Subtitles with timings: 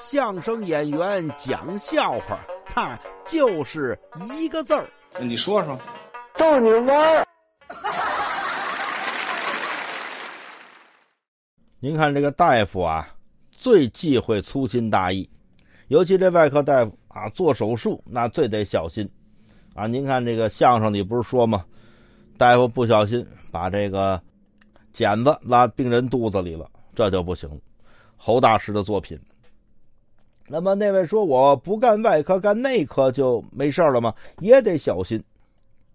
[0.00, 3.98] 相声演员讲笑话，他就是
[4.32, 4.88] 一个字儿。
[5.20, 5.78] 你说说，
[6.36, 7.26] 逗你玩儿。
[11.78, 13.08] 您看这个大夫啊，
[13.50, 15.28] 最忌讳粗心大意，
[15.88, 19.08] 尤其这外科大夫啊，做手术那最得小心
[19.74, 19.86] 啊。
[19.86, 21.64] 您看这个相声里不是说吗？
[22.38, 24.20] 大夫不小心把这个
[24.92, 27.60] 剪子拉病人肚子里了，这就不行。
[28.16, 29.20] 侯大师的作品。
[30.52, 34.14] 那么那位说我不干外科干内科就没事了吗？
[34.40, 35.22] 也得小心。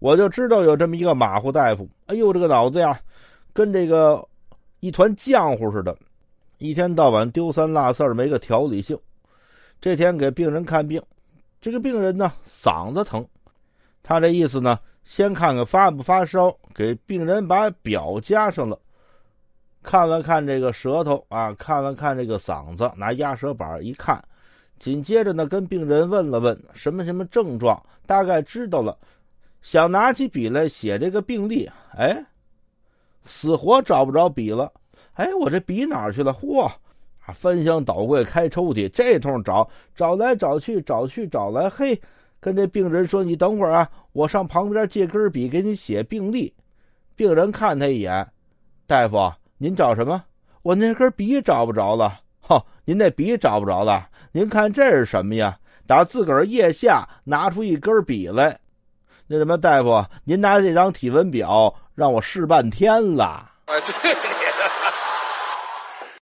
[0.00, 2.98] 我就知道有这么一个马虎大夫，哎呦，这个脑子呀，
[3.52, 4.26] 跟这个。
[4.80, 5.96] 一团浆糊似的，
[6.58, 8.96] 一天到晚丢三落四没个条理性。
[9.80, 11.02] 这天给病人看病，
[11.60, 13.26] 这个病人呢嗓子疼，
[14.04, 18.78] 他这意思呢，先看看发不发烧，给病人把表加上了，
[19.82, 24.24] 看了看这个舌头啊，看了看这个嗓子，拿压舌板一看，
[24.78, 28.96] 紧接着呢跟病人问了问什么什么症状，大概知道了，
[29.62, 32.24] 想拿起笔来写这个病历，哎。
[33.30, 34.72] 死活找不着笔了，
[35.12, 36.32] 哎，我这笔哪去了？
[36.32, 36.62] 嚯！
[36.62, 42.00] 啊，翻箱倒柜，开抽屉，这通找，找来找去，找去找来，嘿，
[42.40, 46.54] 跟这病人说：“你等会儿啊，我上旁边借根笔给你写病历。”
[47.16, 48.26] 病人看他一眼，
[48.86, 50.24] 大夫，您找什么？
[50.62, 52.20] 我那根笔找不着了。
[52.48, 54.08] 哦，您那笔找不着了？
[54.32, 55.56] 您看这是什么呀？
[55.86, 58.58] 打自个儿腋下拿出一根笔来。
[59.26, 63.50] 那什么，大夫，您拿这张体温表让我试半天了。
[63.66, 64.16] 哎，对。